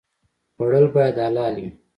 [0.55, 1.69] خوړل باید حلال وي